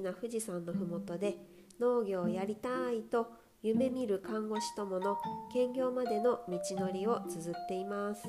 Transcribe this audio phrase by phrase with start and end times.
[0.00, 1.36] きな富士山の麓で
[1.78, 3.28] 農業をやりたいと
[3.62, 5.18] 夢見る看護師友の
[5.52, 8.26] 兼業までの道のりを綴っています。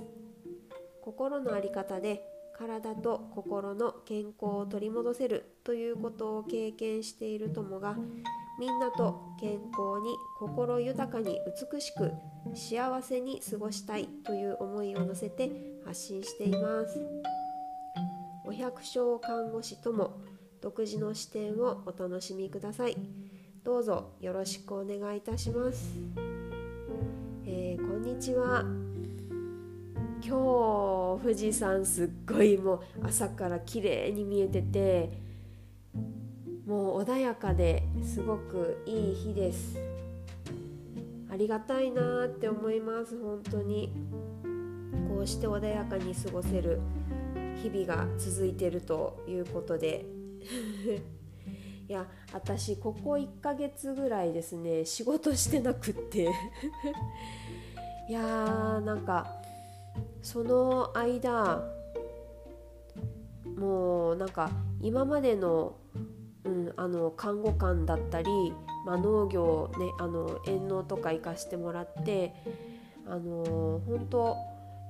[1.02, 2.22] 心の在り方で
[2.58, 7.96] 体と心の健康を取り戻せるということを経験している友が
[8.60, 11.40] みんなと健康に心豊かに
[11.72, 12.12] 美しく
[12.54, 15.50] 幸せに過ごしたいという思いを乗せて
[15.86, 17.02] 発信しています。
[18.46, 20.20] お百姓看護師とも
[20.62, 22.96] 独自の視点をお楽しみください。
[23.64, 25.98] どうぞよろしくお願いいたします、
[27.46, 28.64] えー、こんにちは。
[30.24, 35.12] 今日富士山すっごいもう朝から綺麗に見えてて
[36.68, 39.80] もう穏やかですごくいい日です。
[41.32, 43.20] ありがたいなって思います。
[43.20, 43.92] 本当に。
[45.10, 46.80] こうして穏やかに過ごせる
[47.62, 50.21] 日々が続いてるということで。
[51.88, 56.30] いや私ここ1ヶ月ぐらいですね仕事してなくって。
[58.10, 59.42] いやーなんか
[60.22, 61.64] その間
[63.58, 64.50] もうなんか
[64.82, 65.76] 今までの,、
[66.44, 68.30] うん、あの看護官だったり、
[68.86, 72.34] まあ、農業、ね、あの遠農とか行かしてもらって
[73.08, 74.36] あの本当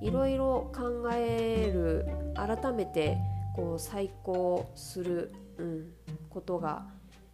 [0.00, 3.18] いろいろ考える改めて
[3.54, 5.92] こう再考する、うん、
[6.30, 6.86] ことが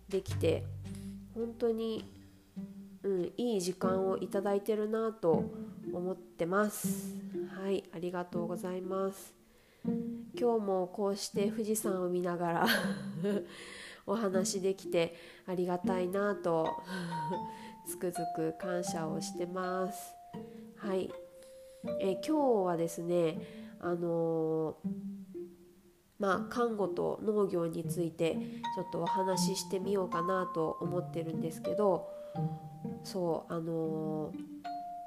[0.09, 0.65] できて
[1.35, 2.05] 本当に、
[3.03, 5.45] うん、いい時間をいただいてるなと
[5.93, 7.15] 思ってます。
[7.63, 9.35] はいありがとうございます。
[10.39, 12.67] 今日もこうして富士山を見ながら
[14.07, 15.15] お話できて
[15.47, 16.69] ありがたいなと
[17.87, 20.15] つくづく感謝をしてます。
[20.77, 21.11] はい。
[22.01, 23.41] え今日はですね
[23.81, 25.18] あのー
[26.19, 32.09] まあ、看護と農業についてちょっとお話ししてみようかなと思ってるんですけど
[33.05, 34.33] そうあの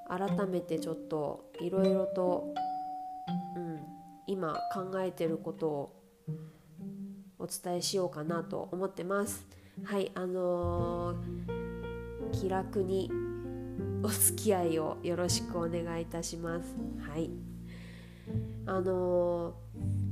[0.09, 2.53] ー、改めてちょっといろいろと、
[3.55, 3.79] うん、
[4.25, 6.01] 今考えてることを
[7.39, 9.45] お伝えしようかなと思ってます。
[9.83, 13.09] はいあのー、気楽に
[14.03, 16.75] お付き合いをよろしくお願いいたします。
[16.99, 17.31] はい
[18.67, 19.70] あのー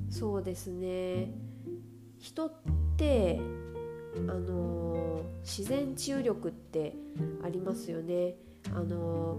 [0.10, 1.32] そうですね。
[2.18, 2.52] 人っ
[2.98, 3.40] て
[4.28, 6.96] あの自然治癒力って
[7.44, 8.36] ありますよね。
[8.74, 9.38] あの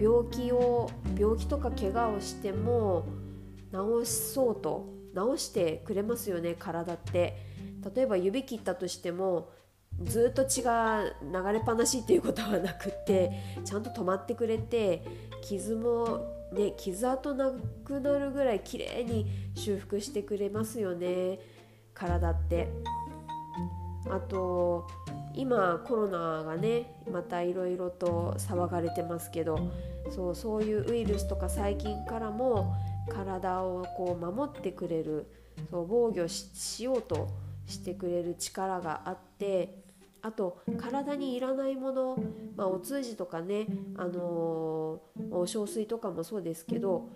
[0.00, 3.06] 病気を病気とか怪我をしても
[3.72, 7.36] 治そうと治してくれますよね体って。
[7.94, 9.50] 例えば指切ったとしても
[10.02, 13.32] ずっと血が流れっぱなしっていうことはなくって
[13.64, 15.02] ちゃんと止まってくれて
[15.42, 17.52] 傷もね、傷跡な
[17.84, 21.38] くなるぐらい綺麗に修復してくれますよね
[21.94, 22.68] 体って。
[24.08, 24.88] あと
[25.34, 29.58] 今コロナがねまたいろいろと騒がれてますけど
[30.10, 32.74] そうそういうウイルスとか細菌からも
[33.08, 35.30] 体をこう守ってくれる
[35.70, 37.28] そう防御しようと
[37.66, 39.79] してくれる力があって
[40.22, 42.18] あと体にいらないもの、
[42.56, 43.66] まあ、お通じとかね、
[43.96, 47.08] あのー、小水とかもそうですけど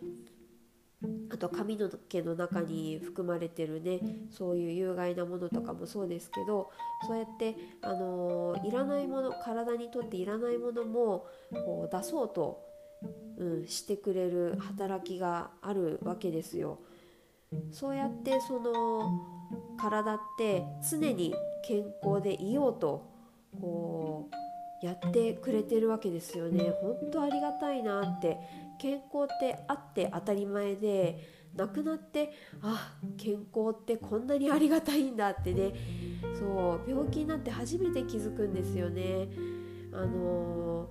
[1.30, 4.00] あと髪の毛の中に含まれてるね
[4.30, 6.70] そういう有害なものとかもそうですけど
[7.06, 12.62] そうやって、あのー、いらないもの体にとっていらないものもこう出そうと、
[13.36, 16.78] うん、してくれる働きがあるわけですよ。
[17.70, 19.20] そうやってその
[19.76, 21.34] 体って常に
[21.66, 23.10] 健康でいようと
[23.60, 24.28] こ
[24.82, 26.72] うやってくれてるわけですよね。
[26.82, 28.38] 本当ありがたいなって。
[28.78, 31.20] 健康ってあって当たり前で
[31.54, 35.72] なくなってあ健康ってこんなにありがたいんだってね。
[36.38, 39.28] そう病気になって初めて気づくんですよね。
[39.92, 40.88] あの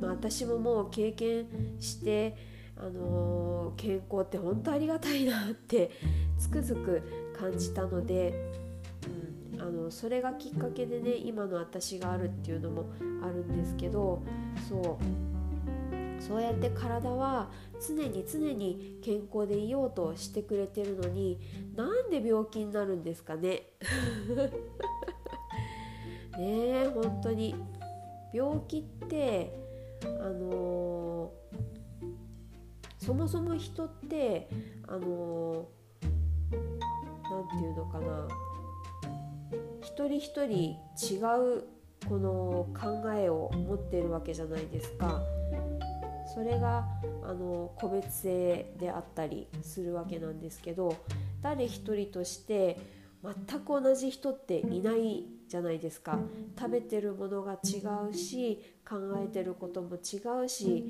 [0.00, 1.46] まあ、私ももう経験
[1.80, 2.36] して
[2.76, 5.90] あの健康って本当ありがたいなって
[6.38, 7.02] つくづく
[7.38, 8.34] 感じたので、
[9.64, 12.84] あのそれがきっかけでね今の私があるっていうのも
[13.22, 14.22] あるんですけど
[14.68, 15.04] そう。
[16.20, 17.50] そうやって体は
[17.86, 21.38] 常に常に健康でいようとしてくれてるのに
[21.76, 23.64] なんで病気になるんですかね？
[26.38, 27.54] ねえ本当に。
[28.32, 29.52] 病気って
[30.02, 31.34] あのー
[32.98, 34.48] そもそも人って
[34.88, 35.68] あの
[36.50, 38.26] 何て言うのかな。
[39.94, 41.20] 一人一人違
[41.58, 41.64] う
[42.08, 45.22] この考えを持ってるわけじゃないですか。
[46.34, 46.84] それが
[47.22, 50.96] あの個別性であったりするわけなんですけど
[51.42, 52.76] 誰一人として
[53.22, 56.18] 全く同じ人っていないじゃないですか
[56.58, 57.80] 食べてるものが違
[58.10, 60.84] うし考えてることも違うし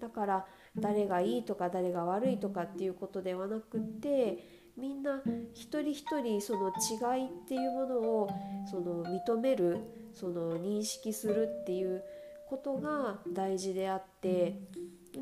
[0.00, 5.22] だから誰がいいとか誰が悪いとかっていうことではなくってみんな
[5.54, 8.30] 一人一人その違いっていうものを
[8.70, 9.78] その認める
[10.12, 12.02] その認識するっていう
[12.48, 14.60] ことが大事であって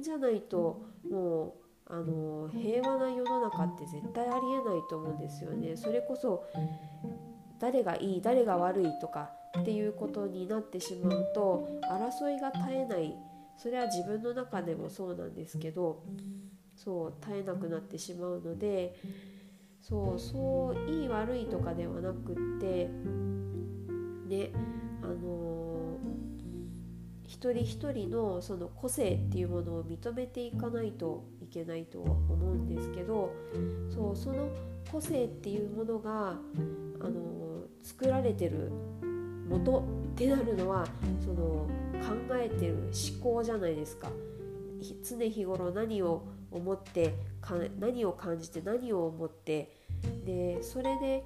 [0.00, 1.52] じゃないともう
[1.86, 5.76] あの平和な世の中って絶対ありえないと思うんですよね。
[5.76, 6.44] それこそ
[7.60, 9.30] 誰がいい誰が悪いとか
[9.60, 13.14] っていうことになってしまうと争いが絶えない
[13.56, 16.02] それは自分の中でもそうなんですけど
[16.76, 18.96] そう絶えなくなってしまうので
[19.86, 22.88] そうそういい悪いとかではなくって
[24.26, 24.50] ね
[25.02, 33.30] あのー、一人一人のその個性っていうものを認めていかないといけないと思うんですけど
[33.94, 34.48] そうその
[34.90, 36.36] 個性っていうものが、
[37.00, 38.70] あの、作られてる
[39.48, 40.86] 元ってなるのは
[41.20, 41.66] その
[42.00, 44.08] 考えてる思考じゃないですか。
[45.02, 46.22] 常日頃何を
[46.54, 49.76] 思ってか何を感じて何を思って
[50.24, 51.24] でそれで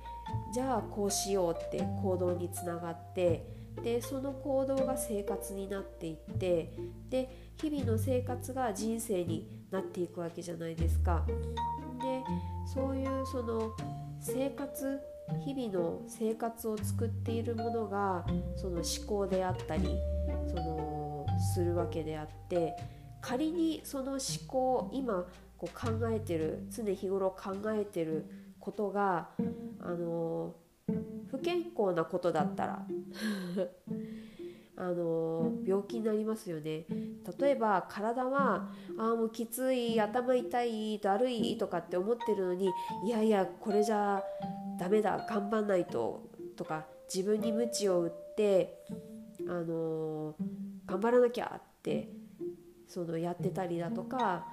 [0.52, 3.46] じゃあこうしようって行動につながって
[3.82, 6.72] でその行動が生活になっていって
[7.10, 11.25] で日々の生活が人生になっていくわけじゃないですか。
[11.26, 12.25] で
[12.66, 13.72] そういうその
[14.20, 15.00] 生活
[15.44, 18.25] 日々の生活を作っているものが
[18.56, 19.96] その思考であったり
[20.48, 22.75] そのするわけであって
[23.28, 25.26] 仮にその思考今
[25.58, 28.25] こう考えてる常日頃考えてる
[28.58, 29.28] ことが
[29.80, 30.54] あの
[31.30, 32.86] 不健康なことだったら
[34.76, 36.86] あの病気になりますよね。
[37.38, 42.70] 例えば体はあもうきつい頭痛いだるいとかって思ってるのに
[43.04, 44.22] いやいやこれじゃ
[44.78, 46.22] ダメだ頑張んないと
[46.56, 48.84] とか自分に鞭を打って
[49.46, 50.34] あの
[50.86, 52.08] 頑張らなきゃって
[52.88, 54.46] そのやってたりだとか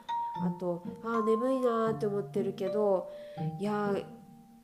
[0.43, 3.09] あとあ眠いなって思ってるけど
[3.59, 3.95] いや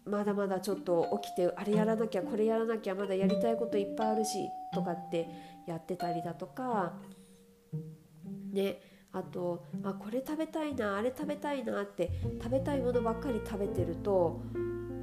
[0.05, 5.27] まだまだちょっと起きてあれやらなきゃこれやらなきゃまだやりたいこといっぱいあるしとかって
[5.67, 6.93] やってたりだとか
[8.51, 8.81] ね
[9.13, 14.41] あとあこれ食べたいなあれ食べたいなって食べたいものばっかり食べてると、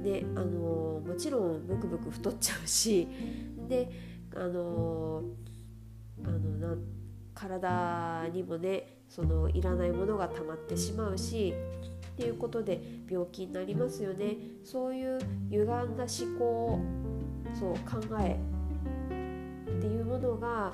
[0.03, 3.07] ね、あのもちろんブクブク太っちゃうし
[3.67, 3.89] で
[4.35, 5.23] あの
[6.25, 6.75] あのな
[7.39, 11.53] 体にもねそのいらないものが溜まってしまうし
[12.13, 15.19] っていうことで病気になりますよねそういう
[15.49, 16.79] 歪んだ思考
[17.57, 18.37] そう考え
[19.67, 20.73] っていうものが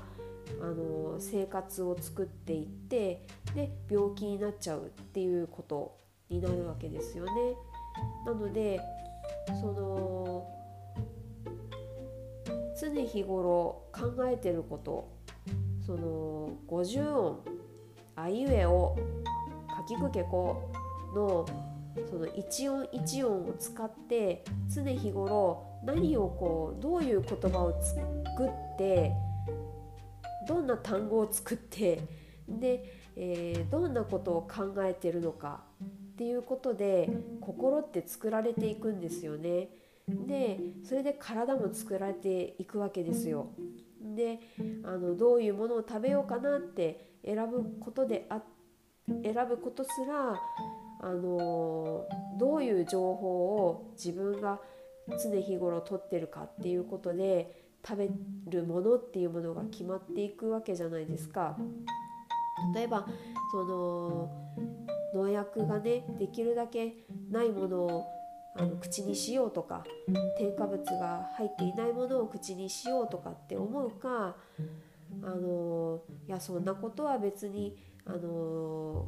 [0.60, 5.96] あの生活を作っていってで病気になっちゃうっていうこと
[6.30, 7.32] になるわけですよね。
[8.26, 8.82] なので
[9.62, 10.48] その
[12.80, 15.15] 常日頃考えてること
[15.86, 17.40] その50音
[18.16, 18.96] あいうえお
[19.68, 20.72] かきくけこ
[21.14, 21.46] の
[22.10, 24.44] その一音一音を使って
[24.74, 29.12] 常日頃何をこうどういう言葉を作って
[30.48, 32.02] どんな単語を作って
[32.48, 35.88] で、えー、どんなことを考えてるのかっ
[36.18, 37.10] ていうことで
[37.42, 39.70] 心って作られていくんですよね。
[40.08, 43.50] でそれで体も作られていくわけですよ。
[44.16, 44.40] で
[44.84, 48.42] あのどういうものを食べようかなって選ぶことであ
[49.08, 50.36] 選ぶことすら
[51.02, 52.06] あの
[52.40, 54.60] どういう情報を自分が
[55.08, 58.10] 常日頃取ってるかっていうことで食べ
[58.50, 61.58] るものっていうものが決まっていくわけじゃないですか。
[62.74, 63.06] 例えば
[63.52, 64.32] その
[65.14, 68.06] 農薬がねできるだけないものを
[68.58, 69.84] あの口にしようとか
[70.38, 74.36] 添加物が入っていないものを口にしようとかって思うか
[75.22, 79.08] あのいやそんなことは別にあの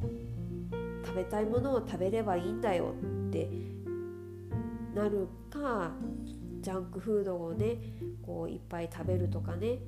[1.04, 2.94] 食べたいものを食べればいいんだよ
[3.28, 3.48] って
[4.94, 5.92] なるか
[6.60, 7.76] ジャンクフードをね
[8.22, 9.78] こういっぱい食べるとかね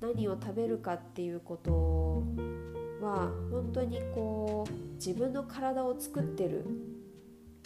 [0.00, 2.24] 何を食べるかっていうこと
[3.04, 6.64] は本当にこう自分の体を作ってる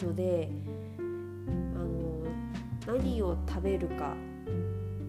[0.01, 0.49] ので
[2.87, 4.15] 何を食べるか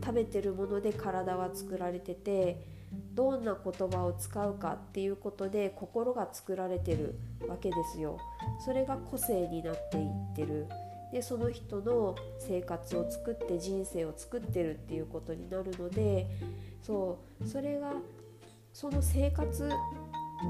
[0.04, 2.66] 食べてるもので体は作られてて
[3.14, 8.18] どんな言葉を使うかっていうことで心が作られてるわけですよ。
[8.64, 10.66] それが個性になっていってる。
[11.12, 16.26] でその人の生活を作って人生を作ってるっていうことになるので
[16.82, 17.92] そうそれが
[18.74, 19.70] その生活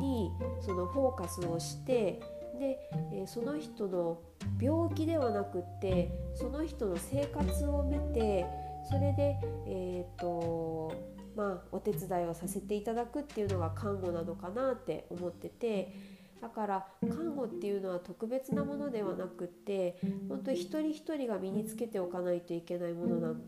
[0.00, 2.20] にそのフォーカスをして
[2.58, 4.20] で、え、その人の
[4.60, 8.46] 病気ではなくってその人の生活を見て
[8.88, 10.92] それで、えーと
[11.36, 15.94] まあ、お手伝いをさせていただくっていうのが看護なのかなって思ってて
[16.40, 23.42] だから看護っていうのは特別なものではなくって本当一人一人が身につけておかないといけないものなん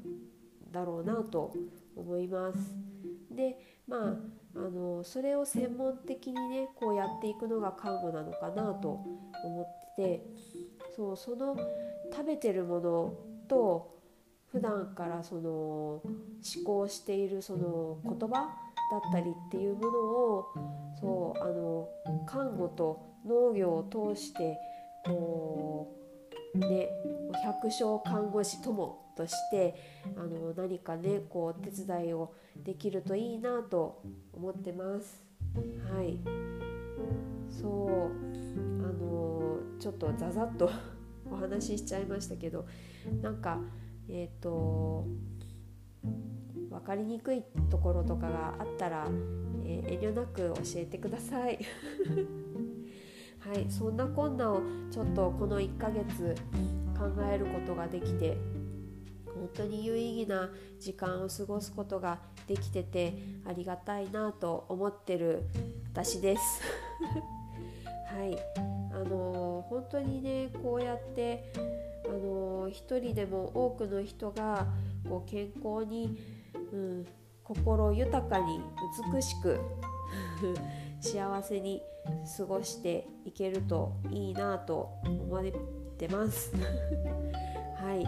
[0.70, 1.52] だろうなと
[1.96, 2.76] 思います。
[3.30, 4.14] でまあ
[4.56, 9.00] あのそれを専門的にねこうやっていくのが看護なのかなと
[9.44, 10.24] 思ってて
[10.96, 11.56] そうその
[12.10, 13.14] 食べてるもの
[13.48, 14.00] と
[14.50, 16.02] 普段からその思
[16.64, 18.48] 考しているその言葉
[18.90, 20.46] だったりっていうものを
[21.00, 21.88] そうあの
[22.26, 24.56] 看護と農業を通して
[25.06, 25.94] こ
[26.54, 26.88] うね
[27.44, 29.74] 百姓看護師友として
[30.16, 35.22] あの何かねこう手伝いをできるといいなと思ってます。
[35.92, 36.18] はい
[37.50, 40.70] そうあのちょっとざざっと
[41.30, 42.64] お話ししちゃいましたけど
[43.20, 43.60] なんか
[44.08, 45.06] えっ、ー、と
[46.70, 49.06] 分かりにくいところとかがあったら、
[49.64, 51.58] えー、遠慮なく教えてください。
[53.40, 54.60] はい、そんなこんなを
[54.90, 56.34] ちょっとこの1ヶ月
[57.00, 58.36] 考えることができて
[59.34, 63.14] 本当に有意義な時間を過ごすことができてて
[63.46, 65.44] ありがたいなと思ってる
[65.92, 66.62] 私です。
[68.06, 68.36] はい。
[68.92, 71.52] あのー、本当にねこうやって
[72.06, 74.66] あの一人でも多くの人が
[75.08, 76.18] こう健康に、
[76.72, 77.06] うん、
[77.44, 78.60] 心豊かに
[79.12, 79.60] 美しく
[81.00, 81.82] 幸せに
[82.36, 85.42] 過ごしていけるといいなと思っ
[85.96, 86.52] てます。
[87.76, 88.06] はい、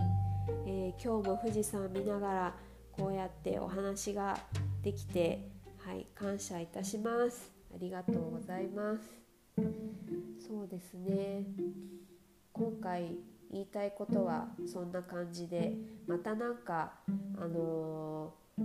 [0.66, 2.54] えー、今日も富士山見ながら
[2.92, 4.38] こうやってお話が
[4.82, 7.52] できてはい感謝いたします。
[7.74, 9.02] ありがとうございます。
[10.46, 11.44] そうですね。
[12.52, 13.16] 今回
[13.50, 15.74] 言いたいことはそんな感じで
[16.06, 16.92] またなんか
[17.38, 18.64] あのー、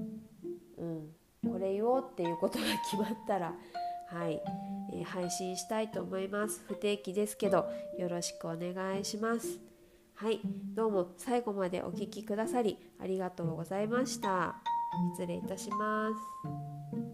[0.78, 3.54] うんこれ言おうっていうことが決まったら
[4.10, 4.42] はい、
[4.94, 6.64] えー、配信したいと思います。
[6.68, 7.66] 不定期ですけど
[7.98, 9.77] よろしくお願いします。
[10.20, 10.40] はい
[10.74, 14.56] どうも最後までお聴きくださりありがとうございました。
[15.14, 17.07] 失礼いたします。